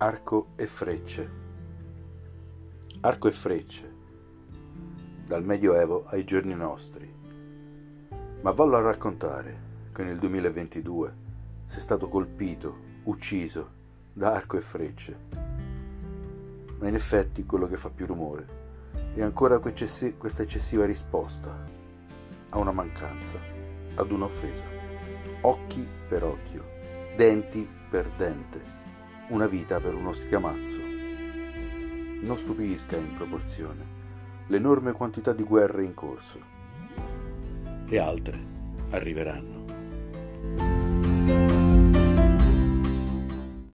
Arco 0.00 0.50
e 0.54 0.68
frecce. 0.68 1.28
Arco 3.00 3.26
e 3.26 3.32
frecce, 3.32 3.92
dal 5.26 5.44
Medioevo 5.44 6.04
ai 6.04 6.22
giorni 6.22 6.54
nostri. 6.54 7.12
Ma 8.40 8.52
vallo 8.52 8.76
a 8.76 8.80
raccontare 8.80 9.88
che 9.92 10.04
nel 10.04 10.20
2022 10.20 11.14
sei 11.64 11.80
stato 11.80 12.08
colpito, 12.08 12.76
ucciso 13.06 13.70
da 14.12 14.34
arco 14.34 14.56
e 14.56 14.60
frecce. 14.60 15.18
Ma 16.78 16.86
in 16.86 16.94
effetti 16.94 17.44
quello 17.44 17.66
che 17.66 17.76
fa 17.76 17.90
più 17.90 18.06
rumore 18.06 18.46
è 19.14 19.22
ancora 19.22 19.58
questa 19.58 20.42
eccessiva 20.42 20.86
risposta 20.86 21.52
a 22.50 22.56
una 22.56 22.70
mancanza, 22.70 23.40
ad 23.96 24.12
un'offesa. 24.12 24.64
Occhi 25.40 25.84
per 26.08 26.22
occhio, 26.22 26.64
denti 27.16 27.68
per 27.90 28.08
dente 28.10 28.77
una 29.28 29.46
vita 29.46 29.80
per 29.80 29.94
uno 29.94 30.12
schiamazzo. 30.12 30.80
Non 32.20 32.36
stupisca 32.36 32.96
in 32.96 33.12
proporzione 33.14 33.96
l'enorme 34.46 34.92
quantità 34.92 35.32
di 35.32 35.42
guerre 35.42 35.84
in 35.84 35.94
corso. 35.94 36.40
E 37.86 37.98
altre 37.98 38.38
arriveranno. 38.90 40.77